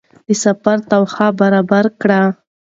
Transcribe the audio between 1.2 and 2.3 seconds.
برابره کړئ.